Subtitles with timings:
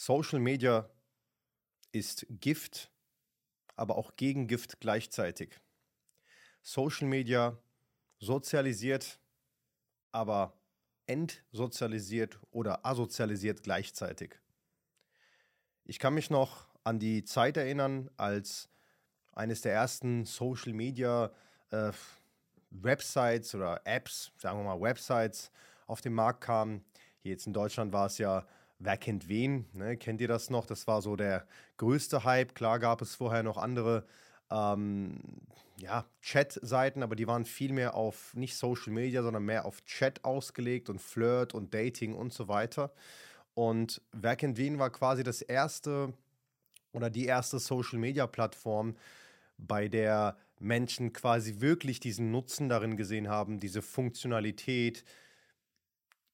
[0.00, 0.88] Social Media
[1.90, 2.88] ist Gift,
[3.74, 5.60] aber auch Gegengift gleichzeitig.
[6.62, 7.58] Social Media
[8.20, 9.18] sozialisiert,
[10.12, 10.56] aber
[11.06, 14.38] entsozialisiert oder asozialisiert gleichzeitig.
[15.82, 18.68] Ich kann mich noch an die Zeit erinnern, als
[19.32, 21.32] eines der ersten Social Media
[21.70, 21.90] äh,
[22.70, 25.50] Websites oder Apps, sagen wir mal Websites,
[25.88, 26.84] auf den Markt kamen.
[27.18, 28.46] Hier jetzt in Deutschland war es ja
[28.78, 29.66] Wer kennt wen?
[29.72, 29.96] Ne?
[29.96, 30.66] Kennt ihr das noch?
[30.66, 31.46] Das war so der
[31.78, 32.54] größte Hype.
[32.54, 34.06] Klar gab es vorher noch andere
[34.50, 35.20] ähm,
[35.80, 40.24] ja, Chat-Seiten, aber die waren viel mehr auf nicht Social Media, sondern mehr auf Chat
[40.24, 42.92] ausgelegt und Flirt und Dating und so weiter.
[43.54, 46.12] Und Wer kennt wen war quasi das erste
[46.92, 48.96] oder die erste Social Media Plattform,
[49.56, 55.04] bei der Menschen quasi wirklich diesen Nutzen darin gesehen haben, diese Funktionalität,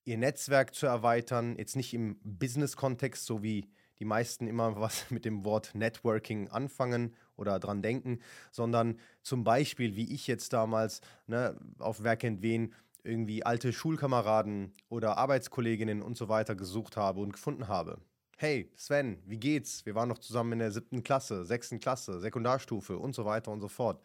[0.05, 3.69] ihr Netzwerk zu erweitern, jetzt nicht im Business-Kontext, so wie
[3.99, 8.21] die meisten immer was mit dem Wort Networking anfangen oder dran denken,
[8.53, 14.73] sondern zum Beispiel, wie ich jetzt damals ne, auf Wer kennt wen irgendwie alte Schulkameraden
[14.89, 18.01] oder Arbeitskolleginnen und so weiter gesucht habe und gefunden habe.
[18.37, 19.85] Hey, Sven, wie geht's?
[19.87, 23.61] Wir waren noch zusammen in der siebten Klasse, sechsten Klasse, Sekundarstufe und so weiter und
[23.61, 24.03] so fort.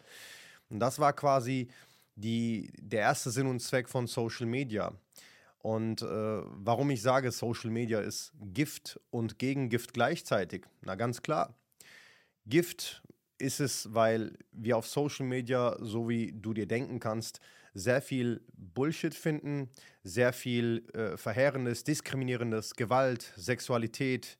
[0.69, 1.69] Und das war quasi
[2.15, 4.93] die, der erste Sinn und Zweck von Social Media.
[5.59, 10.65] Und äh, warum ich sage, Social Media ist Gift und Gegengift gleichzeitig?
[10.81, 11.53] Na ganz klar.
[12.45, 13.03] Gift
[13.37, 17.39] ist es, weil wir auf Social Media, so wie du dir denken kannst,
[17.73, 19.69] sehr viel Bullshit finden,
[20.03, 24.37] sehr viel äh, Verheerendes, Diskriminierendes, Gewalt, Sexualität,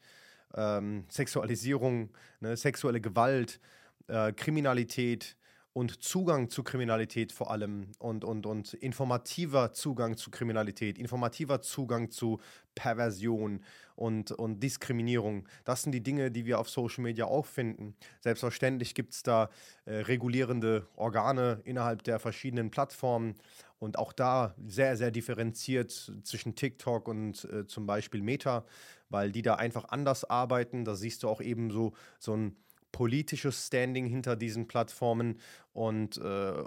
[0.56, 3.60] ähm, Sexualisierung, ne, sexuelle Gewalt,
[4.08, 5.36] äh, Kriminalität,
[5.74, 12.10] und Zugang zu Kriminalität vor allem und, und, und informativer Zugang zu Kriminalität, informativer Zugang
[12.10, 12.40] zu
[12.76, 13.64] Perversion
[13.96, 15.48] und, und Diskriminierung.
[15.66, 17.96] Das sind die Dinge, die wir auf Social Media auch finden.
[18.22, 19.50] Selbstverständlich gibt es da
[19.86, 23.36] äh, regulierende Organe innerhalb der verschiedenen Plattformen
[23.80, 28.66] und auch da sehr, sehr differenziert zwischen TikTok und äh, zum Beispiel Meta,
[29.10, 30.84] weil die da einfach anders arbeiten.
[30.84, 32.56] Da siehst du auch eben so, so ein
[32.92, 35.40] politisches Standing hinter diesen Plattformen
[35.74, 36.64] und äh,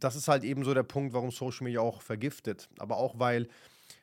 [0.00, 2.68] das ist halt eben so der Punkt, warum Social Media auch vergiftet.
[2.78, 3.48] Aber auch weil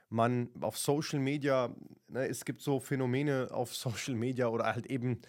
[0.09, 1.74] man auf Social Media,
[2.08, 5.19] ne, es gibt so Phänomene auf Social Media oder halt eben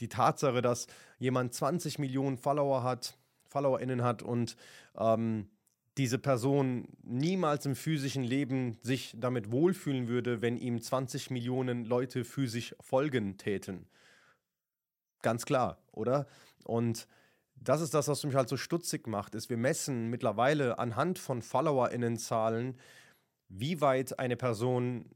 [0.00, 0.86] die Tatsache, dass
[1.18, 3.16] jemand 20 Millionen Follower hat,
[3.48, 4.56] FollowerInnen hat und
[4.98, 5.48] ähm,
[5.96, 12.24] diese Person niemals im physischen Leben sich damit wohlfühlen würde, wenn ihm 20 Millionen Leute
[12.24, 13.86] physisch folgen täten.
[15.24, 16.26] Ganz klar, oder?
[16.64, 17.08] Und
[17.54, 21.40] das ist das, was mich halt so stutzig macht, ist, wir messen mittlerweile anhand von
[21.40, 22.76] FollowerInnen-Zahlen,
[23.48, 25.08] wie weit eine Person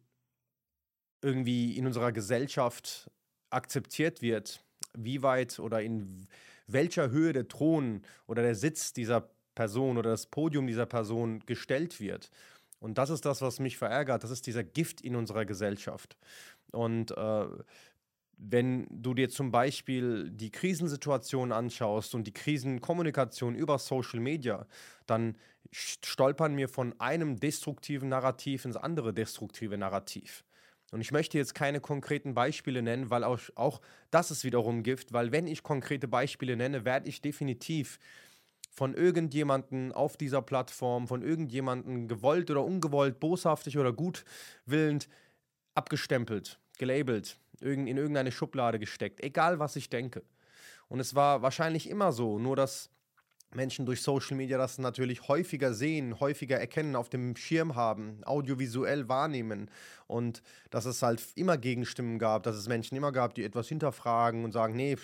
[1.20, 3.10] irgendwie in unserer Gesellschaft
[3.50, 4.64] akzeptiert wird,
[4.96, 6.26] wie weit oder in
[6.66, 12.00] welcher Höhe der Thron oder der Sitz dieser Person oder das Podium dieser Person gestellt
[12.00, 12.30] wird.
[12.80, 14.24] Und das ist das, was mich verärgert.
[14.24, 16.16] Das ist dieser Gift in unserer Gesellschaft.
[16.70, 17.46] Und äh,
[18.38, 24.66] wenn du dir zum Beispiel die Krisensituation anschaust und die Krisenkommunikation über Social Media,
[25.06, 25.36] dann
[25.72, 30.44] stolpern wir von einem destruktiven Narrativ ins andere destruktive Narrativ.
[30.92, 35.12] Und ich möchte jetzt keine konkreten Beispiele nennen, weil auch, auch das ist wiederum Gift,
[35.12, 37.98] weil wenn ich konkrete Beispiele nenne, werde ich definitiv
[38.70, 45.08] von irgendjemanden auf dieser Plattform, von irgendjemanden gewollt oder ungewollt, boshaftig oder gutwillend
[45.74, 50.22] abgestempelt, gelabelt in irgendeine Schublade gesteckt, egal was ich denke.
[50.88, 52.90] Und es war wahrscheinlich immer so, nur dass
[53.54, 59.08] Menschen durch Social Media das natürlich häufiger sehen, häufiger erkennen, auf dem Schirm haben, audiovisuell
[59.08, 59.70] wahrnehmen
[60.06, 64.44] und dass es halt immer Gegenstimmen gab, dass es Menschen immer gab, die etwas hinterfragen
[64.44, 64.96] und sagen, nee,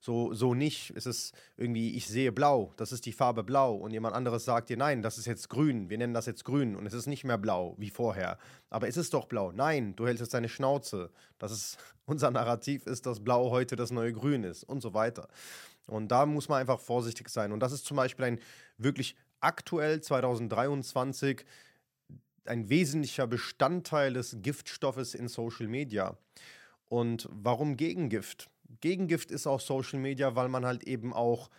[0.00, 0.92] so, so nicht.
[0.94, 4.68] Es ist irgendwie, ich sehe blau, das ist die Farbe blau und jemand anderes sagt
[4.68, 7.24] dir, nein, das ist jetzt grün, wir nennen das jetzt grün und es ist nicht
[7.24, 8.38] mehr blau wie vorher.
[8.70, 9.52] Aber es ist doch blau.
[9.52, 11.10] Nein, du hältst jetzt deine Schnauze.
[11.38, 15.28] Das ist, unser Narrativ ist, dass blau heute das neue grün ist und so weiter.
[15.86, 17.52] Und da muss man einfach vorsichtig sein.
[17.52, 18.40] Und das ist zum Beispiel ein
[18.78, 21.44] wirklich aktuell 2023
[22.44, 26.16] ein wesentlicher Bestandteil des Giftstoffes in Social Media.
[26.88, 28.48] Und warum Gegengift?
[28.80, 31.50] Gegengift ist auch Social Media, weil man halt eben auch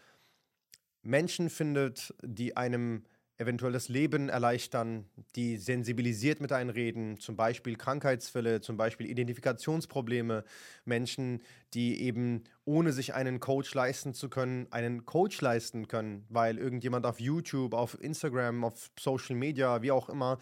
[1.04, 3.04] Menschen findet, die einem
[3.38, 5.06] eventuell das Leben erleichtern,
[5.36, 10.44] die sensibilisiert mit einreden, zum Beispiel Krankheitsfälle, zum Beispiel Identifikationsprobleme,
[10.86, 11.42] Menschen,
[11.74, 17.06] die eben ohne sich einen Coach leisten zu können, einen Coach leisten können, weil irgendjemand
[17.06, 20.40] auf YouTube, auf Instagram, auf Social Media, wie auch immer,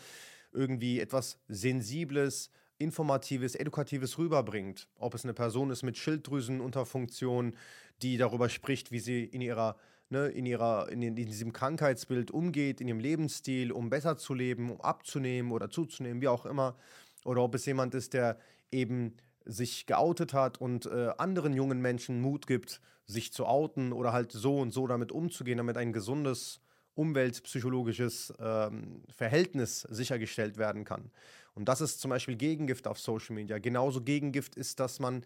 [0.54, 4.90] irgendwie etwas Sensibles Informatives, Edukatives rüberbringt.
[4.98, 7.56] Ob es eine Person ist mit Schilddrüsenunterfunktion,
[8.02, 9.78] die darüber spricht, wie sie in ihrer
[10.16, 14.72] Ne, in, ihrer, in, in, diesem Krankheitsbild umgeht, in ihrem Lebensstil, um besser zu leben,
[14.72, 16.78] um abzunehmen oder zuzunehmen, wie auch immer.
[17.26, 18.38] Oder ob es jemand ist, der
[18.72, 24.14] eben sich geoutet hat und äh, anderen jungen Menschen Mut gibt, sich zu outen oder
[24.14, 26.62] halt so und so damit umzugehen, damit ein gesundes
[26.94, 31.12] umweltpsychologisches ähm, Verhältnis sichergestellt werden kann.
[31.56, 33.58] Und das ist zum Beispiel Gegengift auf Social Media.
[33.58, 35.26] Genauso Gegengift ist, dass man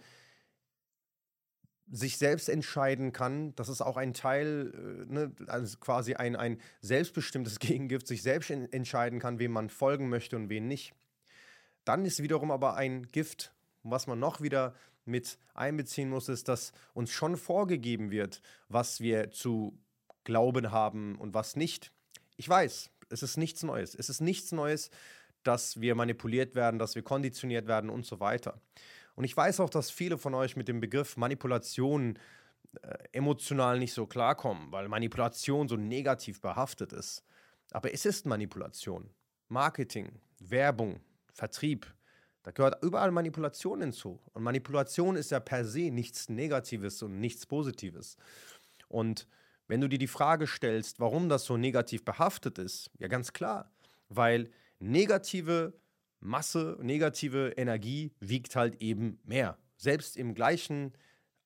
[1.92, 3.56] sich selbst entscheiden kann.
[3.56, 8.50] Das ist auch ein Teil, äh, ne, also quasi ein, ein selbstbestimmtes Gegengift, sich selbst
[8.50, 10.94] entscheiden kann, wem man folgen möchte und wen nicht.
[11.86, 13.54] Dann ist wiederum aber ein Gift,
[13.84, 14.76] was man noch wieder
[15.06, 19.78] mit einbeziehen muss, ist, dass uns schon vorgegeben wird, was wir zu
[20.24, 21.92] glauben haben und was nicht.
[22.38, 23.96] Ich weiß, es ist nichts Neues.
[23.96, 24.92] Es ist nichts Neues,
[25.44, 28.62] dass wir manipuliert werden, dass wir konditioniert werden und so weiter.
[29.20, 32.18] Und ich weiß auch, dass viele von euch mit dem Begriff Manipulation
[32.82, 37.26] äh, emotional nicht so klarkommen, weil Manipulation so negativ behaftet ist.
[37.72, 39.10] Aber es ist Manipulation.
[39.50, 41.02] Marketing, Werbung,
[41.34, 41.94] Vertrieb,
[42.44, 44.22] da gehört überall Manipulation hinzu.
[44.32, 48.16] Und Manipulation ist ja per se nichts Negatives und nichts Positives.
[48.88, 49.28] Und
[49.68, 53.70] wenn du dir die Frage stellst, warum das so negativ behaftet ist, ja ganz klar,
[54.08, 54.50] weil
[54.80, 55.74] negative
[56.20, 59.58] Masse, negative Energie wiegt halt eben mehr.
[59.78, 60.94] Selbst im gleichen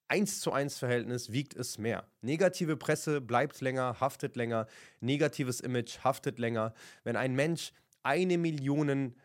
[0.07, 2.07] 1 zu 1 Verhältnis wiegt es mehr.
[2.21, 4.67] Negative Presse bleibt länger, haftet länger,
[4.99, 6.73] negatives Image haftet länger.
[7.03, 7.73] Wenn ein Mensch
[8.03, 9.15] eine Million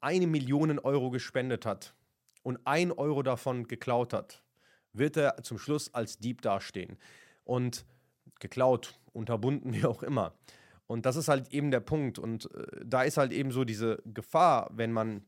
[0.00, 1.94] eine Million Euro gespendet hat
[2.42, 4.42] und ein Euro davon geklaut hat,
[4.92, 6.98] wird er zum Schluss als Dieb dastehen.
[7.44, 7.86] Und
[8.40, 10.34] geklaut, unterbunden, wie auch immer.
[10.86, 12.18] Und das ist halt eben der Punkt.
[12.18, 15.24] Und äh, da ist halt eben so diese Gefahr, wenn man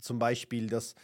[0.00, 0.94] zum Beispiel das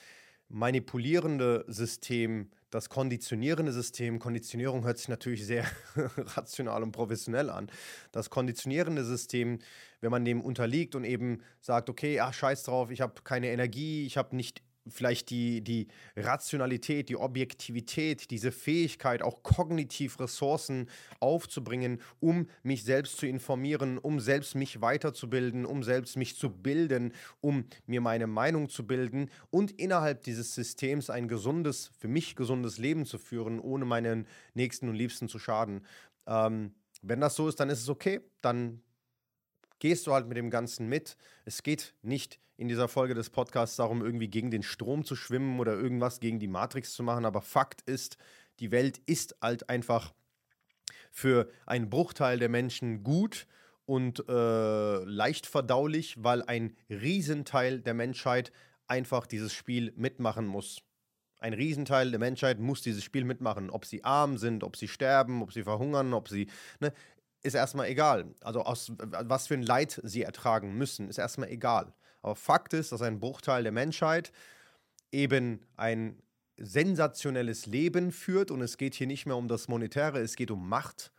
[0.49, 5.65] manipulierende System, das konditionierende System, Konditionierung hört sich natürlich sehr
[6.17, 7.71] rational und professionell an.
[8.13, 9.59] Das konditionierende System,
[10.01, 14.07] wenn man dem unterliegt und eben sagt, okay, ach scheiß drauf, ich habe keine Energie,
[14.07, 20.89] ich habe nicht vielleicht die, die Rationalität, die Objektivität, diese Fähigkeit, auch kognitiv Ressourcen
[21.21, 27.13] aufzubringen, um mich selbst zu informieren, um selbst mich weiterzubilden, um selbst mich zu bilden,
[27.41, 32.79] um mir meine Meinung zu bilden und innerhalb dieses Systems ein gesundes, für mich gesundes
[32.79, 35.85] Leben zu führen, ohne meinen Nächsten und Liebsten zu schaden.
[36.27, 38.83] Ähm, wenn das so ist, dann ist es okay, dann
[39.79, 41.17] gehst du halt mit dem Ganzen mit.
[41.45, 45.61] Es geht nicht in dieser Folge des Podcasts darum, irgendwie gegen den Strom zu schwimmen
[45.61, 48.17] oder irgendwas gegen die Matrix zu machen, aber Fakt ist,
[48.61, 50.15] die Welt ist halt einfach
[51.11, 53.47] für einen Bruchteil der Menschen gut
[53.85, 58.53] und äh, leicht verdaulich, weil ein Riesenteil der Menschheit
[58.87, 60.83] einfach dieses Spiel mitmachen muss.
[61.39, 63.71] Ein Riesenteil der Menschheit muss dieses Spiel mitmachen.
[63.71, 66.49] Ob sie arm sind, ob sie sterben, ob sie verhungern, ob sie.
[66.81, 66.93] Ne,
[67.47, 68.35] ist erstmal egal.
[68.43, 71.93] Also aus was für ein Leid sie ertragen müssen, ist erstmal egal.
[72.23, 74.33] Aber Fakt ist, dass ein Bruchteil der Menschheit
[75.13, 76.21] eben ein
[76.59, 80.69] sensationelles Leben führt und es geht hier nicht mehr um das Monetäre, es geht um
[80.69, 81.13] Macht.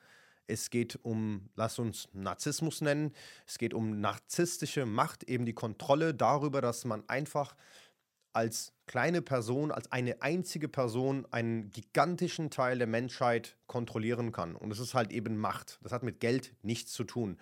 [0.50, 3.12] Es geht um, lass uns Narzissmus nennen,
[3.46, 7.54] es geht um narzisstische Macht, eben die Kontrolle darüber, dass man einfach
[8.34, 14.56] als kleine Person, als eine einzige Person einen gigantischen Teil der Menschheit kontrollieren kann.
[14.56, 15.80] Und es ist halt eben Macht.
[15.82, 17.38] Das hat mit Geld nichts zu tun,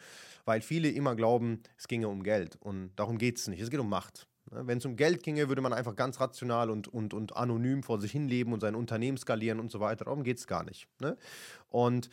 [0.45, 2.57] weil viele immer glauben, es ginge um Geld.
[2.59, 3.62] Und darum geht es nicht.
[3.62, 4.27] Es geht um Macht.
[4.51, 7.83] Ne, wenn es um Geld ginge, würde man einfach ganz rational und, und, und anonym
[7.83, 10.05] vor sich hinleben und sein Unternehmen skalieren und so weiter.
[10.05, 10.88] Darum geht es gar nicht.
[11.00, 11.17] Ne?
[11.69, 12.09] Und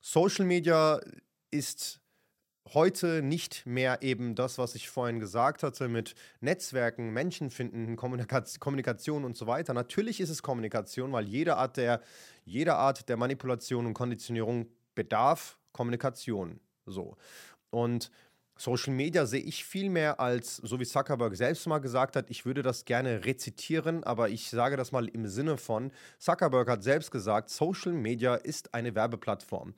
[0.00, 1.00] Social Media
[1.50, 2.00] ist
[2.74, 9.24] heute nicht mehr eben das, was ich vorhin gesagt hatte, mit Netzwerken, Menschen finden, Kommunikation
[9.24, 9.74] und so weiter.
[9.74, 12.00] Natürlich ist es Kommunikation, weil jede Art der,
[12.44, 16.60] jede Art der Manipulation und Konditionierung bedarf Kommunikation.
[16.86, 17.16] So.
[17.70, 18.10] Und
[18.56, 22.44] Social Media sehe ich viel mehr als, so wie Zuckerberg selbst mal gesagt hat, ich
[22.44, 27.12] würde das gerne rezitieren, aber ich sage das mal im Sinne von, Zuckerberg hat selbst
[27.12, 29.74] gesagt, Social Media ist eine Werbeplattform.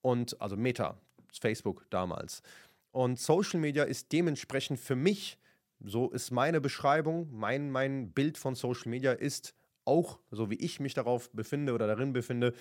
[0.00, 0.96] Und also Meta,
[1.38, 2.42] Facebook damals.
[2.90, 5.38] Und Social Media ist dementsprechend für mich,
[5.80, 10.78] so ist meine Beschreibung, mein, mein Bild von Social Media ist auch, so wie ich
[10.78, 12.52] mich darauf befinde oder darin befinde,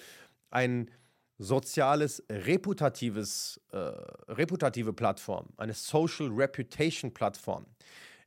[0.49, 0.89] ein
[1.37, 7.65] soziales, reputatives, äh, reputative Plattform, eine Social Reputation Plattform.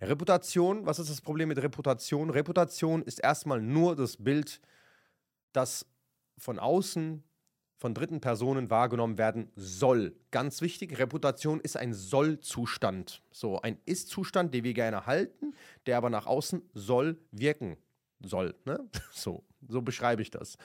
[0.01, 2.31] Reputation, was ist das Problem mit Reputation?
[2.31, 4.61] Reputation ist erstmal nur das Bild,
[5.53, 5.87] das
[6.37, 7.23] von außen
[7.85, 10.17] von dritten Personen wahrgenommen werden soll.
[10.31, 13.21] Ganz wichtig, Reputation ist ein Soll-Zustand.
[13.31, 15.53] So ein Ist-Zustand, den wir gerne halten,
[15.85, 17.77] der aber nach außen soll wirken
[18.21, 18.55] soll.
[18.65, 18.81] Ne?
[19.13, 20.57] So, so beschreibe ich das.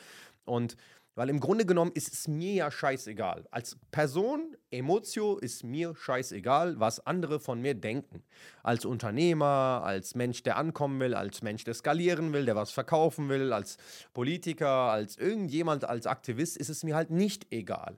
[0.46, 0.78] Und
[1.20, 3.46] weil im Grunde genommen ist es mir ja scheißegal.
[3.52, 8.24] Als Person, Emotio, ist mir scheißegal, was andere von mir denken.
[8.64, 13.28] Als Unternehmer, als Mensch, der ankommen will, als Mensch, der skalieren will, der was verkaufen
[13.28, 13.76] will, als
[14.14, 17.98] Politiker, als irgendjemand, als Aktivist, ist es mir halt nicht egal.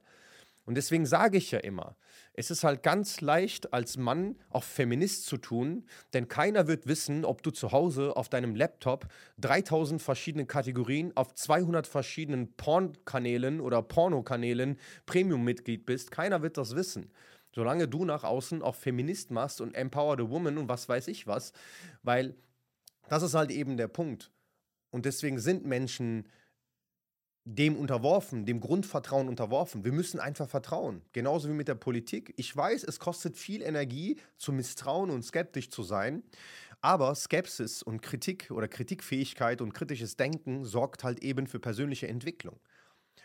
[0.65, 1.95] Und deswegen sage ich ja immer,
[2.33, 7.25] es ist halt ganz leicht als Mann auch Feminist zu tun, denn keiner wird wissen,
[7.25, 9.07] ob du zu Hause auf deinem Laptop
[9.39, 14.77] 3000 verschiedene Kategorien auf 200 verschiedenen Pornkanälen oder Pornokanälen
[15.07, 16.11] Premium-Mitglied bist.
[16.11, 17.11] Keiner wird das wissen.
[17.53, 21.27] Solange du nach außen auch Feminist machst und Empower the Woman und was weiß ich
[21.27, 21.51] was,
[22.01, 22.35] weil
[23.09, 24.31] das ist halt eben der Punkt.
[24.89, 26.27] Und deswegen sind Menschen
[27.43, 29.83] dem unterworfen, dem Grundvertrauen unterworfen.
[29.83, 31.01] Wir müssen einfach vertrauen.
[31.11, 32.33] Genauso wie mit der Politik.
[32.37, 36.23] Ich weiß, es kostet viel Energie, zu misstrauen und skeptisch zu sein.
[36.81, 42.59] Aber Skepsis und Kritik oder Kritikfähigkeit und kritisches Denken sorgt halt eben für persönliche Entwicklung.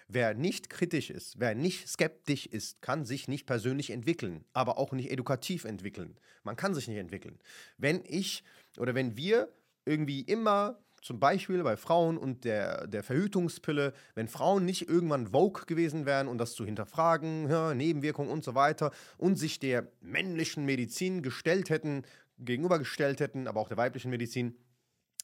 [0.09, 4.93] Wer nicht kritisch ist, wer nicht skeptisch ist, kann sich nicht persönlich entwickeln, aber auch
[4.93, 6.17] nicht edukativ entwickeln.
[6.45, 7.41] Man kann sich nicht entwickeln.
[7.77, 8.45] Wenn ich
[8.79, 9.53] oder wenn wir
[9.85, 15.63] irgendwie immer zum Beispiel bei Frauen und der, der Verhütungspille, wenn Frauen nicht irgendwann Vogue
[15.65, 20.65] gewesen wären und das zu hinterfragen, ja, Nebenwirkungen und so weiter, und sich der männlichen
[20.65, 22.03] Medizin gestellt hätten,
[22.41, 24.57] gegenübergestellt hätten, aber auch der weiblichen Medizin,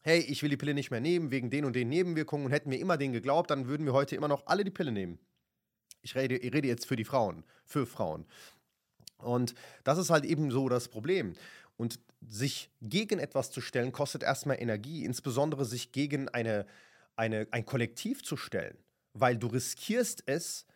[0.02, 2.70] hey, ich will die Pille nicht mehr nehmen wegen den und den Nebenwirkungen und hätten
[2.70, 5.18] wir immer denen geglaubt, dann würden wir heute immer noch alle die Pille nehmen.
[6.00, 8.24] Ich rede, ich rede jetzt für die Frauen, für Frauen.
[9.18, 11.34] Und das ist halt eben so das Problem.
[11.76, 11.98] Und
[12.28, 16.66] sich gegen etwas zu stellen, kostet erstmal Energie, insbesondere sich gegen eine,
[17.16, 18.76] eine, ein Kollektiv zu stellen,
[19.14, 20.66] weil du riskierst es,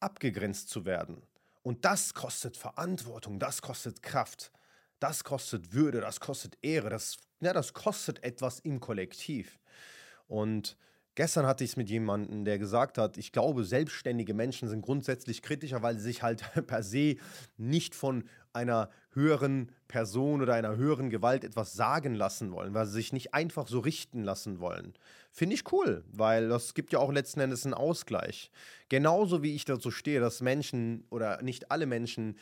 [0.00, 1.22] abgegrenzt zu werden.
[1.62, 4.50] Und das kostet Verantwortung, das kostet Kraft,
[4.98, 9.58] das kostet Würde, das kostet Ehre, das, ja, das kostet etwas im Kollektiv.
[10.26, 10.76] Und
[11.20, 15.42] Gestern hatte ich es mit jemandem, der gesagt hat, ich glaube, selbstständige Menschen sind grundsätzlich
[15.42, 17.16] kritischer, weil sie sich halt per se
[17.58, 18.24] nicht von
[18.54, 23.34] einer höheren Person oder einer höheren Gewalt etwas sagen lassen wollen, weil sie sich nicht
[23.34, 24.94] einfach so richten lassen wollen.
[25.30, 28.50] Finde ich cool, weil das gibt ja auch letzten Endes einen Ausgleich.
[28.88, 32.38] Genauso wie ich dazu stehe, dass Menschen oder nicht alle Menschen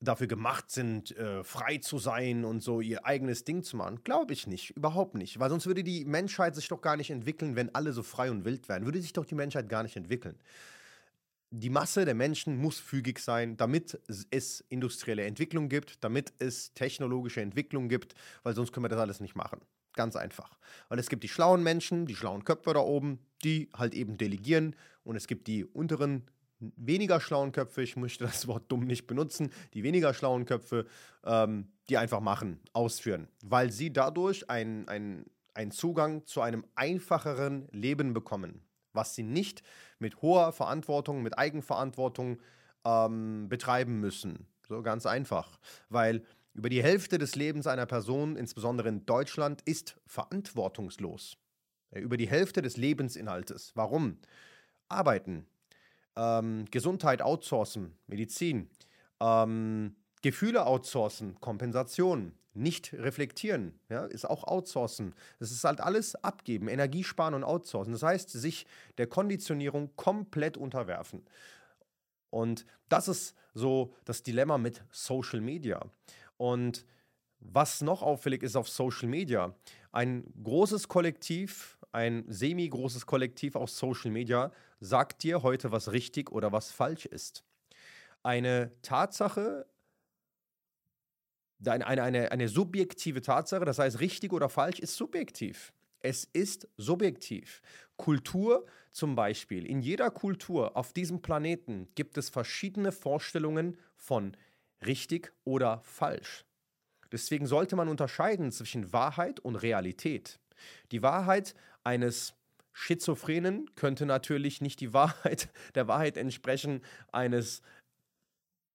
[0.00, 4.02] dafür gemacht sind, äh, frei zu sein und so ihr eigenes Ding zu machen.
[4.04, 5.38] Glaube ich nicht, überhaupt nicht.
[5.38, 8.44] Weil sonst würde die Menschheit sich doch gar nicht entwickeln, wenn alle so frei und
[8.44, 8.84] wild wären.
[8.84, 10.38] Würde sich doch die Menschheit gar nicht entwickeln.
[11.50, 13.98] Die Masse der Menschen muss fügig sein, damit
[14.30, 19.20] es industrielle Entwicklung gibt, damit es technologische Entwicklung gibt, weil sonst können wir das alles
[19.20, 19.60] nicht machen.
[19.94, 20.58] Ganz einfach.
[20.88, 24.76] Weil es gibt die schlauen Menschen, die schlauen Köpfe da oben, die halt eben delegieren
[25.04, 26.24] und es gibt die unteren
[26.58, 30.86] weniger schlauen Köpfe, ich möchte das Wort dumm nicht benutzen, die weniger schlauen Köpfe,
[31.24, 38.12] ähm, die einfach machen, ausführen, weil sie dadurch einen ein Zugang zu einem einfacheren Leben
[38.12, 38.60] bekommen,
[38.92, 39.62] was sie nicht
[39.98, 42.40] mit hoher Verantwortung, mit Eigenverantwortung
[42.84, 44.46] ähm, betreiben müssen.
[44.68, 45.58] So ganz einfach,
[45.88, 51.36] weil über die Hälfte des Lebens einer Person, insbesondere in Deutschland, ist verantwortungslos.
[51.92, 53.72] Über die Hälfte des Lebensinhaltes.
[53.74, 54.18] Warum?
[54.88, 55.46] Arbeiten,
[56.16, 58.68] ähm, Gesundheit outsourcen, Medizin,
[59.20, 65.14] ähm, Gefühle outsourcen, Kompensation, nicht reflektieren, ja, ist auch outsourcen.
[65.38, 67.92] Das ist halt alles abgeben, Energie sparen und outsourcen.
[67.92, 71.24] Das heißt, sich der Konditionierung komplett unterwerfen.
[72.30, 75.80] Und das ist so das Dilemma mit Social Media.
[76.38, 76.84] Und
[77.40, 79.54] was noch auffällig ist auf Social Media,
[79.92, 86.52] ein großes Kollektiv, ein semi-großes Kollektiv aus Social Media sagt dir heute, was richtig oder
[86.52, 87.42] was falsch ist.
[88.22, 89.66] Eine Tatsache,
[91.64, 95.72] eine, eine, eine subjektive Tatsache, das heißt richtig oder falsch, ist subjektiv.
[96.00, 97.62] Es ist subjektiv.
[97.96, 99.64] Kultur zum Beispiel.
[99.64, 104.36] In jeder Kultur auf diesem Planeten gibt es verschiedene Vorstellungen von
[104.84, 106.44] richtig oder falsch.
[107.10, 110.38] Deswegen sollte man unterscheiden zwischen Wahrheit und Realität.
[110.92, 111.54] Die Wahrheit
[111.86, 112.34] eines
[112.72, 117.62] Schizophrenen könnte natürlich nicht die Wahrheit, der Wahrheit entsprechen eines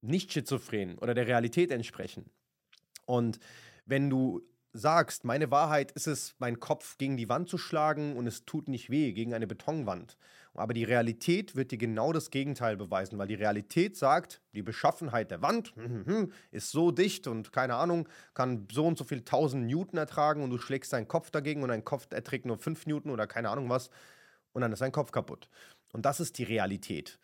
[0.01, 2.31] Nicht-Schizophrenen oder der Realität entsprechen.
[3.05, 3.39] Und
[3.85, 4.41] wenn du
[4.73, 8.69] sagst, meine Wahrheit ist es, meinen Kopf gegen die Wand zu schlagen und es tut
[8.69, 10.17] nicht weh, gegen eine Betonwand.
[10.53, 15.31] Aber die Realität wird dir genau das Gegenteil beweisen, weil die Realität sagt, die Beschaffenheit
[15.31, 19.05] der Wand hm, hm, hm, ist so dicht und keine Ahnung, kann so und so
[19.05, 22.57] viel tausend Newton ertragen und du schlägst deinen Kopf dagegen und dein Kopf erträgt nur
[22.57, 23.89] fünf Newton oder keine Ahnung was
[24.51, 25.47] und dann ist dein Kopf kaputt.
[25.93, 27.17] Und das ist die Realität.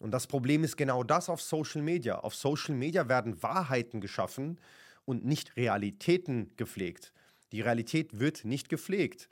[0.00, 2.18] Und das Problem ist genau das auf Social Media.
[2.18, 4.58] Auf Social Media werden Wahrheiten geschaffen
[5.04, 7.12] und nicht Realitäten gepflegt.
[7.52, 9.28] Die Realität wird nicht gepflegt.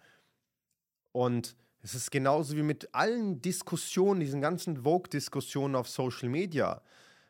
[1.13, 6.83] Und es ist genauso wie mit allen Diskussionen, diesen ganzen Vogue-Diskussionen auf Social Media.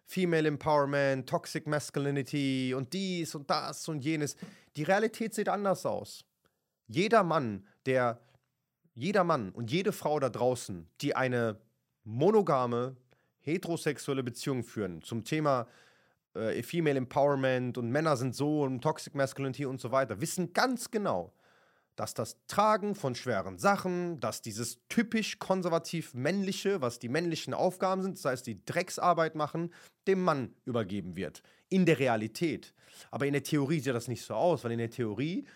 [0.06, 4.36] Female Empowerment, Toxic Masculinity und dies und das und jenes.
[4.74, 6.24] Die Realität sieht anders aus.
[6.88, 8.20] Jeder Mann, der,
[8.94, 11.60] jeder Mann und jede Frau da draußen, die eine
[12.02, 12.96] monogame,
[13.38, 15.68] heterosexuelle Beziehung führen zum Thema
[16.34, 20.90] äh, Female Empowerment und Männer sind so und Toxic Masculinity und so weiter, wissen ganz
[20.90, 21.32] genau,
[21.96, 28.02] dass das Tragen von schweren Sachen, dass dieses typisch konservativ männliche, was die männlichen Aufgaben
[28.02, 29.72] sind, das heißt die Drecksarbeit machen,
[30.06, 31.42] dem Mann übergeben wird.
[31.68, 32.74] In der Realität.
[33.10, 35.46] Aber in der Theorie sieht das nicht so aus, weil in der Theorie,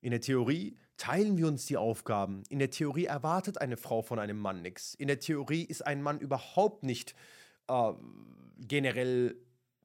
[0.00, 2.42] in der Theorie teilen wir uns die Aufgaben.
[2.48, 4.94] In der Theorie erwartet eine Frau von einem Mann nichts.
[4.94, 7.14] In der Theorie ist ein Mann überhaupt nicht
[7.68, 7.92] äh,
[8.58, 9.36] generell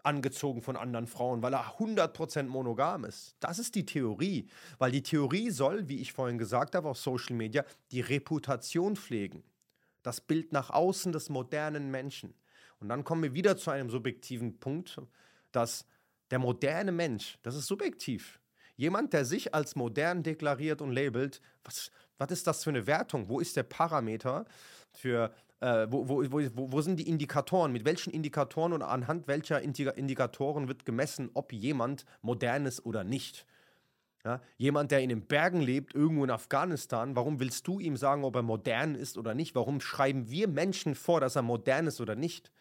[0.06, 3.36] angezogen von anderen Frauen, weil er 100% monogam ist.
[3.40, 4.48] Das ist die Theorie,
[4.78, 9.44] weil die Theorie soll, wie ich vorhin gesagt habe, auf Social Media, die Reputation pflegen.
[10.04, 12.34] Das Bild nach außen des modernen Menschen.
[12.80, 15.02] Und dann kommen wir wieder zu einem subjektiven Punkt,
[15.52, 15.86] dass
[16.32, 18.40] der moderne Mensch, das ist subjektiv.
[18.76, 23.30] Jemand, der sich als modern deklariert und labelt, was, was ist das für eine Wertung?
[23.30, 24.46] Wo ist der Parameter
[24.96, 27.72] für äh, wo, wo, wo, wo sind die Indikatoren?
[27.72, 33.46] Mit welchen Indikatoren und anhand welcher Indikatoren wird gemessen, ob jemand modern ist oder nicht?
[34.24, 38.24] Ja, jemand, der in den Bergen lebt, irgendwo in Afghanistan, warum willst du ihm sagen,
[38.24, 39.54] ob er modern ist oder nicht?
[39.54, 42.52] Warum schreiben wir Menschen vor, dass er modern ist oder nicht?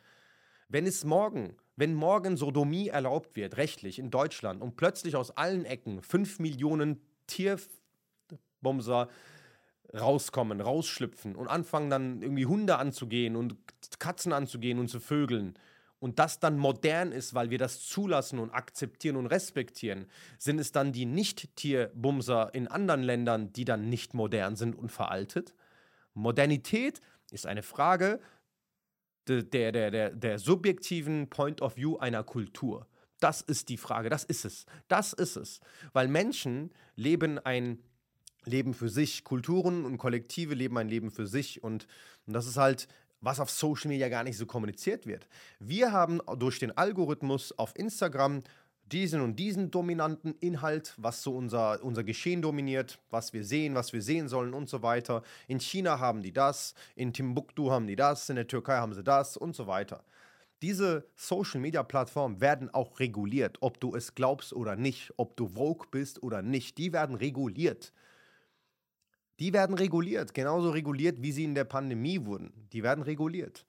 [0.68, 5.64] Wenn es morgen, wenn morgen Sodomie erlaubt wird, rechtlich in Deutschland und plötzlich aus allen
[5.64, 9.08] Ecken fünf Millionen Tierbomser
[9.98, 13.56] rauskommen, rausschlüpfen und anfangen dann irgendwie Hunde anzugehen und
[13.98, 15.56] Katzen anzugehen und zu vögeln
[16.04, 20.04] und das dann modern ist, weil wir das zulassen und akzeptieren und respektieren,
[20.36, 25.54] sind es dann die Nicht-Tierbumser in anderen Ländern, die dann nicht modern sind und veraltet?
[26.12, 28.20] Modernität ist eine Frage
[29.28, 32.87] der, der, der, der subjektiven Point of View einer Kultur.
[33.18, 34.66] Das ist die Frage, das ist es.
[34.88, 35.61] Das ist es.
[35.94, 37.83] Weil Menschen leben ein
[38.44, 39.24] leben für sich.
[39.24, 41.62] Kulturen und Kollektive leben ein Leben für sich.
[41.62, 41.87] Und,
[42.26, 42.88] und das ist halt,
[43.20, 45.28] was auf Social Media gar nicht so kommuniziert wird.
[45.59, 48.42] Wir haben durch den Algorithmus auf Instagram
[48.92, 53.92] diesen und diesen dominanten Inhalt, was so unser, unser Geschehen dominiert, was wir sehen, was
[53.92, 55.22] wir sehen sollen und so weiter.
[55.48, 59.02] In China haben die das, in Timbuktu haben die das, in der Türkei haben sie
[59.02, 60.04] das und so weiter.
[60.61, 66.22] Diese Social-Media-Plattformen werden auch reguliert, ob du es glaubst oder nicht, ob du Vogue bist
[66.22, 66.78] oder nicht.
[66.78, 67.92] Die werden reguliert.
[69.40, 72.68] Die werden reguliert, genauso reguliert, wie sie in der Pandemie wurden.
[72.73, 73.66] Die werden reguliert.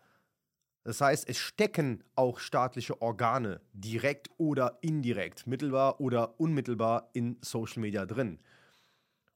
[0.83, 7.81] Das heißt, es stecken auch staatliche Organe direkt oder indirekt, mittelbar oder unmittelbar in Social
[7.81, 8.39] Media drin.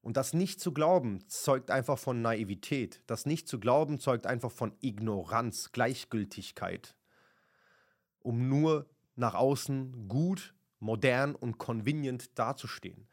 [0.02, 3.02] Und das nicht zu glauben, zeugt einfach von Naivität.
[3.08, 6.96] Das nicht zu glauben, zeugt einfach von Ignoranz, Gleichgültigkeit.
[8.20, 13.08] Um nur nach außen gut, modern und convenient dazustehen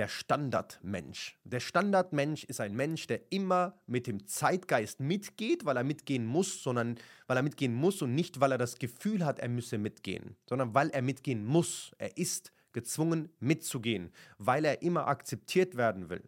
[0.00, 1.36] der Standardmensch.
[1.44, 6.62] Der Standardmensch ist ein Mensch, der immer mit dem Zeitgeist mitgeht, weil er mitgehen muss,
[6.62, 10.36] sondern weil er mitgehen muss und nicht, weil er das Gefühl hat, er müsse mitgehen,
[10.48, 11.92] sondern weil er mitgehen muss.
[11.98, 16.22] Er ist gezwungen mitzugehen, weil er immer akzeptiert werden will,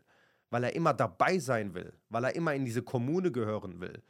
[0.50, 4.02] weil er immer dabei sein will, weil er immer in diese Kommune gehören will.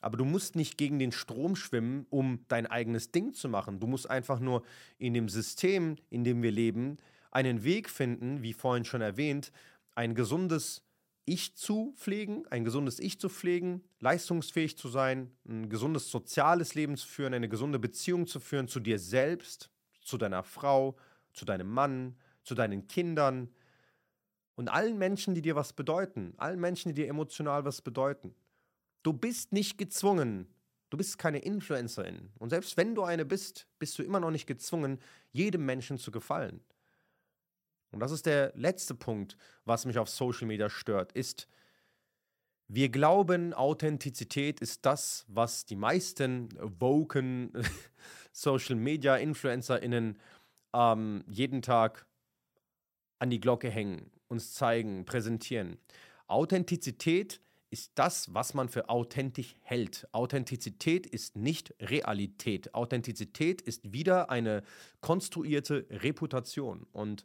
[0.00, 3.80] Aber du musst nicht gegen den Strom schwimmen, um dein eigenes Ding zu machen.
[3.80, 4.62] Du musst einfach nur
[4.96, 6.96] in dem System, in dem wir leben,
[7.32, 9.50] einen Weg finden, wie vorhin schon erwähnt,
[9.94, 10.82] ein gesundes
[11.24, 16.96] Ich zu pflegen, ein gesundes Ich zu pflegen, leistungsfähig zu sein, ein gesundes soziales Leben
[16.96, 19.70] zu führen, eine gesunde Beziehung zu führen zu dir selbst,
[20.02, 20.96] zu deiner Frau,
[21.32, 23.48] zu deinem Mann, zu deinen Kindern
[24.54, 28.34] und allen Menschen, die dir was bedeuten, allen Menschen, die dir emotional was bedeuten.
[29.02, 30.48] Du bist nicht gezwungen,
[30.90, 32.30] du bist keine Influencerin.
[32.38, 34.98] Und selbst wenn du eine bist, bist du immer noch nicht gezwungen,
[35.32, 36.60] jedem Menschen zu gefallen.
[37.92, 41.46] Und das ist der letzte Punkt, was mich auf Social Media stört, ist,
[42.68, 47.52] wir glauben, Authentizität ist das, was die meisten woken
[48.32, 50.18] Social Media InfluencerInnen
[50.72, 52.06] ähm, jeden Tag
[53.18, 55.76] an die Glocke hängen, uns zeigen, präsentieren.
[56.28, 60.06] Authentizität ist das, was man für authentisch hält.
[60.12, 62.74] Authentizität ist nicht Realität.
[62.74, 64.62] Authentizität ist wieder eine
[65.00, 66.86] konstruierte Reputation.
[66.92, 67.24] Und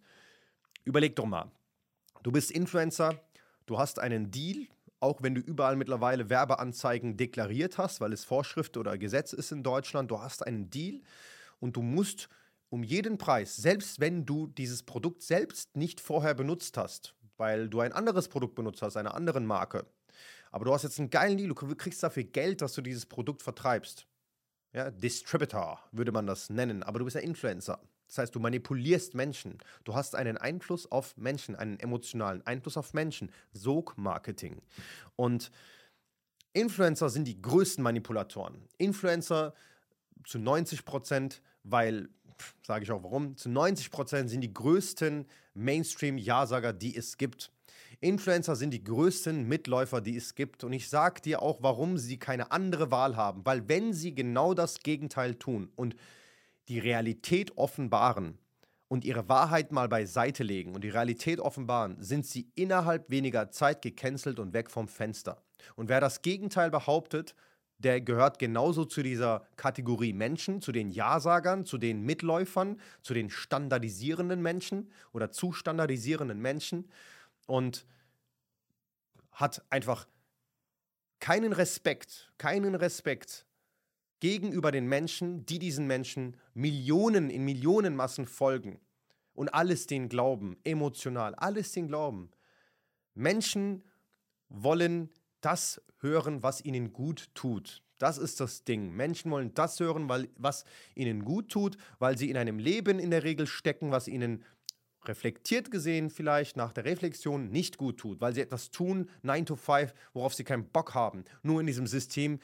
[0.88, 1.52] Überleg doch mal,
[2.24, 3.20] du bist Influencer,
[3.66, 4.68] du hast einen Deal
[5.00, 9.64] auch wenn du überall mittlerweile Werbeanzeigen deklariert hast, weil es Vorschrift oder Gesetz ist in
[9.64, 11.02] Deutschland, du hast einen Deal
[11.60, 12.30] und du musst
[12.70, 17.80] um jeden Preis, selbst wenn du dieses Produkt selbst nicht vorher benutzt hast, weil du
[17.80, 19.86] ein anderes Produkt benutzt hast, einer anderen Marke,
[20.52, 23.44] aber du hast jetzt einen geilen Deal, du kriegst dafür Geld, dass du dieses Produkt
[23.44, 24.08] vertreibst.
[24.74, 27.80] Ja, Distributor würde man das nennen, aber du bist ja Influencer.
[28.08, 29.58] Das heißt, du manipulierst Menschen.
[29.84, 33.32] Du hast einen Einfluss auf Menschen, einen emotionalen Einfluss auf Menschen.
[33.52, 34.62] Sog-Marketing.
[35.16, 35.52] Und
[36.54, 38.64] Influencer sind die größten Manipulatoren.
[38.78, 39.54] Influencer
[40.26, 42.10] zu 90 Prozent, weil,
[42.66, 47.52] sage ich auch warum, zu 90 Prozent sind die größten Mainstream-Ja-Sager, die es gibt.
[48.00, 50.64] Influencer sind die größten Mitläufer, die es gibt.
[50.64, 53.46] Und ich sage dir auch, warum sie keine andere Wahl haben.
[53.46, 55.96] Weil wenn sie genau das Gegenteil tun und
[56.70, 58.38] die Realität offenbaren
[58.88, 63.82] und ihre Wahrheit mal beiseite legen und die Realität offenbaren, sind sie innerhalb weniger Zeit
[63.82, 65.42] gecancelt und weg vom Fenster.
[65.76, 67.36] Und wer das Gegenteil behauptet,
[67.80, 73.30] der gehört genauso zu dieser Kategorie Menschen, zu den Ja-Sagern, zu den Mitläufern, zu den
[73.30, 76.90] standardisierenden Menschen oder zu standardisierenden Menschen
[77.46, 77.86] und
[79.32, 80.08] hat einfach
[81.20, 83.47] keinen Respekt, keinen Respekt
[84.20, 88.80] gegenüber den Menschen, die diesen Menschen Millionen in Millionenmassen folgen
[89.34, 92.32] und alles den glauben, emotional, alles den glauben.
[93.14, 93.84] Menschen
[94.50, 95.10] wollen
[95.42, 97.84] das hören, was ihnen gut tut.
[98.00, 98.96] Das ist das Ding.
[98.96, 103.12] Menschen wollen das hören, weil, was ihnen gut tut, weil sie in einem Leben in
[103.12, 104.44] der Regel stecken, was ihnen
[105.06, 109.56] reflektiert gesehen vielleicht nach der Reflexion nicht gut tut, weil sie etwas tun, 9 to
[109.56, 112.40] 5, worauf sie keinen Bock haben, nur in diesem System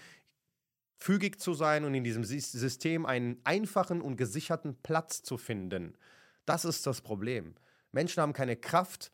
[1.03, 5.97] fügig zu sein und in diesem System einen einfachen und gesicherten Platz zu finden.
[6.45, 7.55] Das ist das Problem.
[7.91, 9.11] Menschen haben keine Kraft,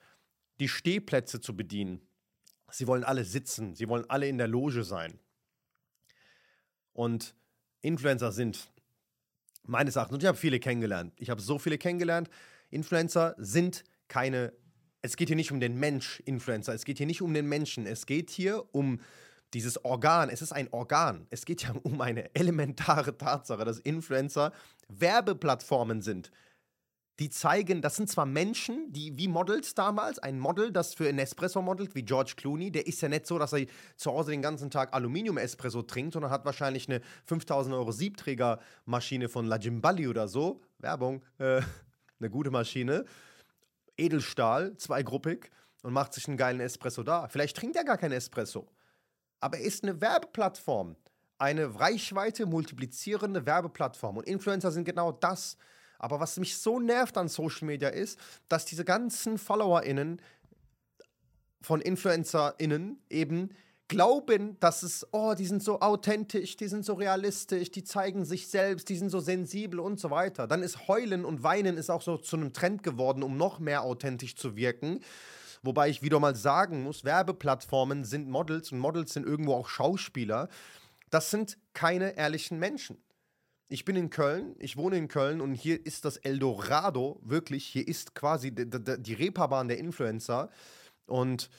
[0.60, 2.02] die Stehplätze zu bedienen.
[2.70, 5.18] Sie wollen alle sitzen, sie wollen alle in der Loge sein.
[6.94, 7.34] Und
[7.82, 8.72] Influencer sind
[9.64, 12.30] meines Erachtens, und ich habe viele kennengelernt, ich habe so viele kennengelernt,
[12.70, 14.54] Influencer sind keine,
[15.02, 17.88] es geht hier nicht um den Mensch Influencer, es geht hier nicht um den Menschen,
[17.88, 19.00] es geht hier um
[19.54, 21.28] dieses Organ, es ist ein Organ.
[21.30, 24.52] Es geht ja um eine elementare Tatsache, dass Influencer
[24.88, 26.32] Werbeplattformen sind.
[27.20, 31.20] Die zeigen, das sind zwar Menschen, die wie Models damals, ein Model, das für ein
[31.20, 33.66] Espresso modelt, wie George Clooney, der ist ja nicht so, dass er
[33.98, 39.48] zu Hause den ganzen Tag Aluminium-Espresso trinkt, sondern hat wahrscheinlich eine 5000 Euro Siebträgermaschine von
[39.48, 40.62] La Gimbali oder so.
[40.78, 41.62] Werbung, äh,
[42.20, 43.04] eine gute Maschine.
[43.98, 45.52] Edelstahl, zweigruppig
[45.84, 47.28] und macht sich einen geilen Espresso da.
[47.28, 48.66] Vielleicht trinkt er gar keinen Espresso
[49.40, 50.96] aber er ist eine Werbeplattform.
[51.38, 54.18] Eine Reichweite multiplizierende Werbeplattform.
[54.18, 55.58] Und Influencer sind genau das.
[55.98, 60.22] Aber was mich so nervt an Social Media ist, dass diese ganzen FollowerInnen
[61.62, 63.50] von InfluencerInnen eben
[63.90, 68.48] glauben, dass es, oh, die sind so authentisch, die sind so realistisch, die zeigen sich
[68.48, 70.48] selbst, die sind so sensibel und so weiter.
[70.48, 73.84] Dann ist Heulen und Weinen ist auch so zu einem Trend geworden, um noch mehr
[73.84, 75.02] authentisch zu wirken.
[75.62, 80.48] Wobei ich wieder mal sagen muss, Werbeplattformen sind Models und Models sind irgendwo auch Schauspieler.
[81.10, 82.98] Das sind keine ehrlichen Menschen.
[83.68, 87.88] Ich bin in Köln, ich wohne in Köln und hier ist das Eldorado, wirklich, hier
[87.88, 90.50] ist quasi die, Reeperbahn der Influencer.
[91.06, 91.50] Und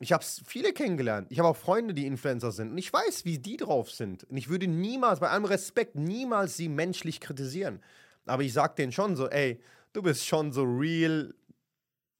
[0.00, 1.28] ich habe viele kennengelernt.
[1.30, 2.72] Ich habe auch Freunde, die Influencer sind.
[2.72, 4.24] Und ich weiß, wie die drauf sind.
[4.24, 7.80] Und ich würde niemals, bei allem Respekt, niemals sie menschlich kritisieren.
[8.26, 9.60] Aber ich sage denen schon so, ey,
[9.92, 11.32] du bist schon so real,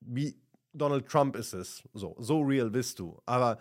[0.00, 0.36] wie
[0.72, 1.82] Donald Trump ist es.
[1.92, 3.20] So, so real bist du.
[3.26, 3.58] Aber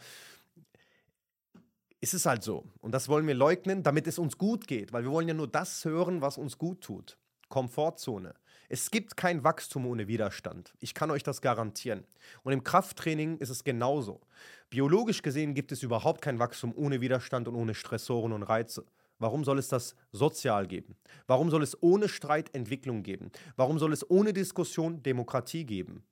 [1.99, 2.65] es ist halt so.
[2.79, 4.93] Und das wollen wir leugnen, damit es uns gut geht.
[4.93, 7.17] Weil wir wollen ja nur das hören, was uns gut tut.
[7.49, 8.33] Komfortzone.
[8.69, 10.73] Es gibt kein Wachstum ohne Widerstand.
[10.79, 12.05] Ich kann euch das garantieren.
[12.43, 14.21] Und im Krafttraining ist es genauso.
[14.69, 18.85] Biologisch gesehen gibt es überhaupt kein Wachstum ohne Widerstand und ohne Stressoren und Reize.
[19.19, 20.95] Warum soll es das sozial geben?
[21.27, 23.29] Warum soll es ohne Streit Entwicklung geben?
[23.57, 26.03] Warum soll es ohne Diskussion Demokratie geben?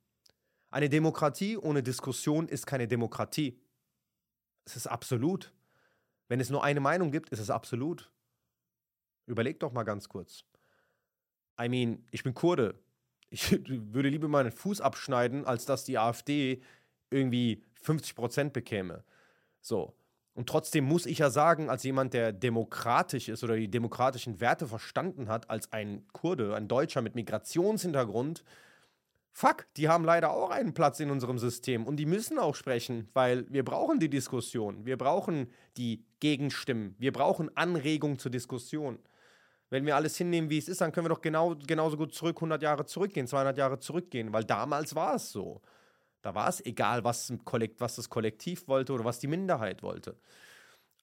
[0.70, 3.58] Eine Demokratie ohne Diskussion ist keine Demokratie.
[4.64, 5.52] Es ist absolut.
[6.28, 8.10] Wenn es nur eine Meinung gibt, ist es absolut.
[9.26, 10.44] Überleg doch mal ganz kurz.
[11.60, 12.78] I mean, ich bin Kurde.
[13.30, 16.62] Ich würde lieber meinen Fuß abschneiden, als dass die AfD
[17.10, 19.04] irgendwie 50 Prozent bekäme.
[19.60, 19.94] So.
[20.34, 24.68] Und trotzdem muss ich ja sagen, als jemand, der demokratisch ist oder die demokratischen Werte
[24.68, 28.44] verstanden hat, als ein Kurde, ein Deutscher mit Migrationshintergrund,
[29.32, 33.08] Fuck, die haben leider auch einen Platz in unserem System und die müssen auch sprechen,
[33.14, 38.98] weil wir brauchen die Diskussion, wir brauchen die Gegenstimmen, wir brauchen Anregung zur Diskussion.
[39.70, 42.38] Wenn wir alles hinnehmen, wie es ist, dann können wir doch genau, genauso gut zurück,
[42.38, 45.62] 100 Jahre zurückgehen, 200 Jahre zurückgehen, weil damals war es so.
[46.22, 47.32] Da war es egal, was,
[47.78, 50.16] was das Kollektiv wollte oder was die Minderheit wollte.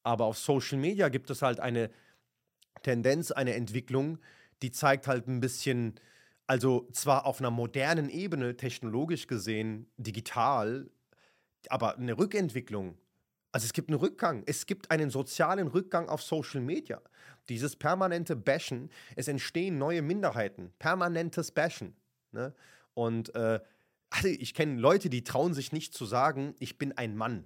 [0.04, 1.90] Aber auf Social Media gibt es halt eine
[2.84, 4.20] Tendenz, eine Entwicklung,
[4.62, 6.00] die zeigt halt ein bisschen,
[6.48, 10.90] also zwar auf einer modernen Ebene, technologisch gesehen, digital,
[11.70, 12.98] aber eine Rückentwicklung.
[13.52, 14.44] Also es gibt einen Rückgang.
[14.46, 17.02] Es gibt einen sozialen Rückgang auf Social Media.
[17.50, 20.72] Dieses permanente Bashen, es entstehen neue Minderheiten.
[20.80, 21.96] Permanentes Bashen.
[22.32, 22.54] Ne?
[22.94, 23.60] Und äh,
[24.10, 27.46] also ich kenne Leute, die trauen sich nicht zu sagen, ich bin ein Mann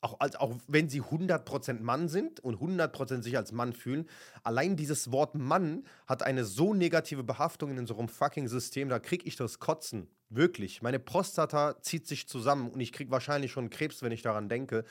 [0.00, 4.08] auch, als, auch wenn sie 100% Mann sind und 100% sich als Mann fühlen,
[4.42, 9.26] allein dieses Wort Mann hat eine so negative Behaftung in unserem fucking System, da krieg
[9.26, 10.08] ich das Kotzen.
[10.30, 10.82] Wirklich.
[10.82, 14.84] Meine Prostata zieht sich zusammen und ich krieg wahrscheinlich schon Krebs, wenn ich daran denke,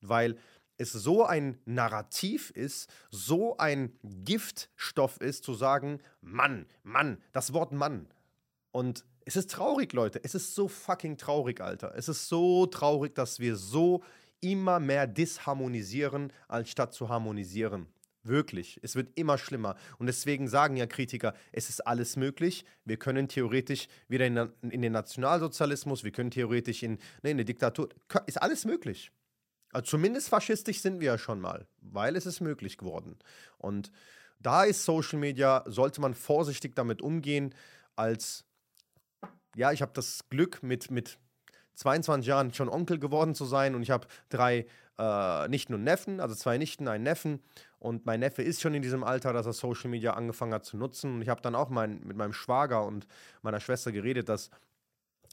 [0.00, 0.36] weil
[0.76, 7.72] es so ein Narrativ ist, so ein Giftstoff ist, zu sagen, Mann, Mann, das Wort
[7.72, 8.08] Mann.
[8.72, 10.20] Und es ist traurig, Leute.
[10.22, 11.94] Es ist so fucking traurig, Alter.
[11.96, 14.02] Es ist so traurig, dass wir so
[14.44, 17.86] immer mehr disharmonisieren, anstatt zu harmonisieren.
[18.22, 18.78] Wirklich.
[18.82, 19.76] Es wird immer schlimmer.
[19.98, 22.64] Und deswegen sagen ja Kritiker, es ist alles möglich.
[22.84, 27.44] Wir können theoretisch wieder in, in den Nationalsozialismus, wir können theoretisch in, ne, in eine
[27.44, 27.88] Diktatur.
[28.26, 29.10] Ist alles möglich.
[29.72, 33.18] Also zumindest faschistisch sind wir ja schon mal, weil es ist möglich geworden.
[33.58, 33.90] Und
[34.40, 37.54] da ist Social Media, sollte man vorsichtig damit umgehen,
[37.96, 38.44] als,
[39.56, 41.18] ja, ich habe das Glück mit, mit
[41.74, 44.66] 22 Jahren schon Onkel geworden zu sein und ich habe drei
[44.98, 47.40] äh, Nichten und Neffen, also zwei Nichten, einen Neffen.
[47.78, 50.76] Und mein Neffe ist schon in diesem Alter, dass er Social Media angefangen hat zu
[50.76, 51.16] nutzen.
[51.16, 53.06] Und ich habe dann auch mein, mit meinem Schwager und
[53.42, 54.50] meiner Schwester geredet, dass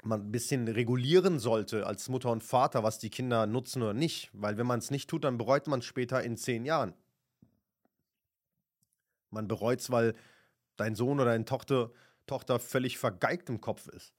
[0.04, 4.32] man ein bisschen regulieren sollte als Mutter und Vater, was die Kinder nutzen oder nicht.
[4.34, 6.94] Weil wenn man es nicht tut, dann bereut man es später in zehn Jahren.
[9.30, 10.16] Man bereut es, weil
[10.76, 11.92] dein Sohn oder deine Tochter,
[12.26, 14.14] Tochter völlig vergeigt im Kopf ist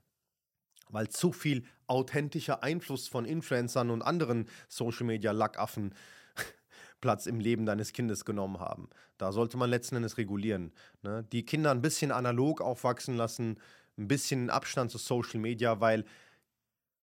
[0.90, 5.95] weil zu viel authentischer Einfluss von Influencern und anderen Social Media Lackaffen
[7.01, 8.88] Platz im Leben deines Kindes genommen haben.
[9.18, 10.73] Da sollte man letzten Endes regulieren.
[11.03, 11.25] Ne?
[11.33, 13.59] Die Kinder ein bisschen analog aufwachsen lassen,
[13.99, 16.05] ein bisschen Abstand zu Social Media, weil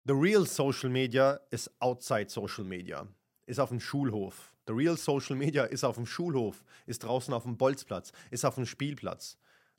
[0.05, 3.07] the real Social Media ist outside Social Media,
[3.45, 4.53] ist auf dem Schulhof.
[4.67, 8.55] The real Social Media ist auf dem Schulhof, ist draußen auf dem Bolzplatz, ist auf
[8.55, 9.37] dem Spielplatz.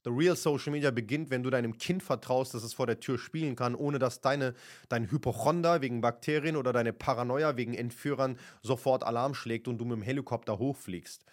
[0.09, 3.19] The real Social Media beginnt, wenn du deinem Kind vertraust, dass es vor der Tür
[3.19, 4.55] spielen kann, ohne dass deine,
[4.89, 9.99] dein Hypochonder wegen Bakterien oder deine Paranoia wegen Entführern sofort Alarm schlägt und du mit
[9.99, 11.27] dem Helikopter hochfliegst.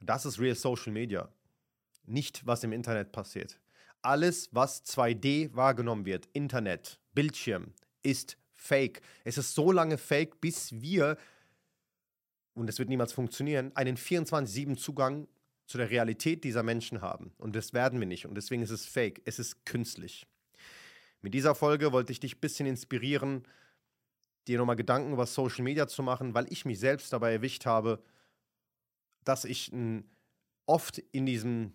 [0.00, 1.28] Das ist real Social Media.
[2.06, 3.60] Nicht, was im Internet passiert.
[4.00, 9.02] Alles, was 2D wahrgenommen wird, Internet, Bildschirm, ist fake.
[9.24, 11.18] Es ist so lange fake, bis wir,
[12.54, 15.28] und es wird niemals funktionieren, einen 24-7-Zugang
[15.70, 17.32] zu der Realität dieser Menschen haben.
[17.38, 18.26] Und das werden wir nicht.
[18.26, 19.22] Und deswegen ist es fake.
[19.24, 20.26] Es ist künstlich.
[21.22, 23.46] Mit dieser Folge wollte ich dich ein bisschen inspirieren,
[24.48, 28.02] dir nochmal Gedanken über Social Media zu machen, weil ich mich selbst dabei erwischt habe,
[29.22, 29.70] dass ich
[30.66, 31.72] oft in diesem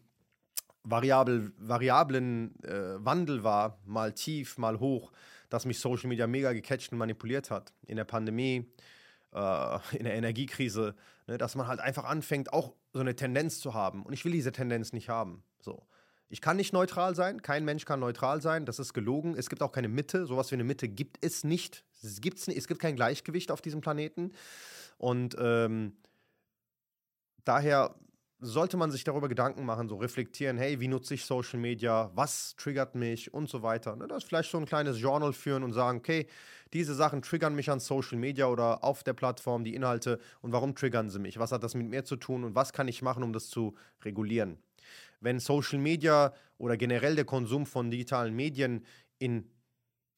[0.83, 5.13] variabel, variablen äh, Wandel war, mal tief, mal hoch,
[5.47, 7.71] dass mich Social Media mega gecatcht und manipuliert hat.
[7.87, 8.69] In der Pandemie,
[9.35, 10.95] äh, in der Energiekrise,
[11.27, 14.03] ne, dass man halt einfach anfängt, auch so eine Tendenz zu haben.
[14.03, 15.43] Und ich will diese Tendenz nicht haben.
[15.59, 15.85] So.
[16.29, 19.35] Ich kann nicht neutral sein, kein Mensch kann neutral sein, das ist gelogen.
[19.37, 21.83] Es gibt auch keine Mitte, sowas wie eine Mitte gibt es nicht.
[22.01, 24.31] Es, gibt's es gibt kein Gleichgewicht auf diesem Planeten.
[24.97, 25.93] Und ähm,
[27.43, 27.95] daher
[28.39, 32.55] sollte man sich darüber Gedanken machen, so reflektieren, hey, wie nutze ich Social Media, was
[32.57, 33.95] triggert mich und so weiter.
[33.95, 34.07] Ne?
[34.07, 36.27] Das vielleicht so ein kleines Journal führen und sagen, okay,
[36.75, 40.75] diese Sachen triggern mich an Social Media oder auf der Plattform, die Inhalte und warum
[40.75, 41.39] triggern sie mich?
[41.39, 43.75] Was hat das mit mir zu tun und was kann ich machen, um das zu
[44.03, 44.57] regulieren?
[45.21, 48.85] Wenn Social Media oder generell der Konsum von digitalen Medien
[49.19, 49.49] in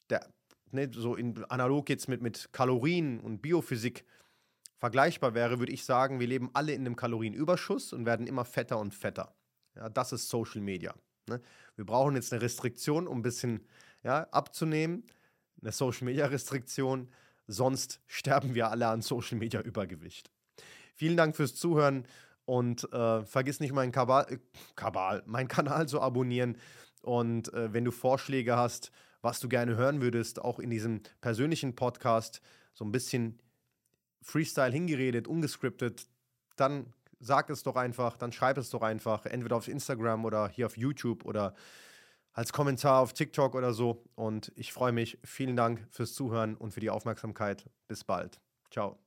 [0.09, 0.27] der,
[0.71, 4.03] ne, so in analog jetzt mit, mit Kalorien und Biophysik
[4.79, 8.79] vergleichbar wäre, würde ich sagen, wir leben alle in einem Kalorienüberschuss und werden immer fetter
[8.79, 9.35] und fetter.
[9.75, 10.95] Ja, das ist Social Media.
[11.29, 11.39] Ne?
[11.75, 13.63] Wir brauchen jetzt eine Restriktion, um ein bisschen
[14.03, 15.03] ja, abzunehmen,
[15.61, 17.09] eine Social Media Restriktion,
[17.47, 20.31] sonst sterben wir alle an Social Media Übergewicht.
[20.95, 22.07] Vielen Dank fürs Zuhören
[22.45, 24.37] und äh, vergiss nicht meinen Kabal, äh,
[24.75, 26.57] Kabal, meinen Kanal zu abonnieren.
[27.01, 28.91] Und äh, wenn du Vorschläge hast,
[29.21, 32.41] was du gerne hören würdest, auch in diesem persönlichen Podcast,
[32.73, 33.39] so ein bisschen
[34.21, 36.07] Freestyle hingeredet, ungescriptet,
[36.55, 40.65] dann sag es doch einfach, dann schreib es doch einfach, entweder auf Instagram oder hier
[40.65, 41.55] auf YouTube oder
[42.37, 44.03] als Kommentar auf TikTok oder so.
[44.15, 45.17] Und ich freue mich.
[45.23, 47.67] Vielen Dank fürs Zuhören und für die Aufmerksamkeit.
[47.87, 48.39] Bis bald.
[48.69, 49.06] Ciao.